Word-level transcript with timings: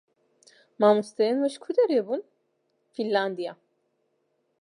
Mamosteyên 0.79 1.37
we 1.41 1.47
ji 1.53 1.59
ku 1.63 1.69
derê 1.77 1.99
bûn? 2.07 2.21
"Fînlandiya." 2.93 3.53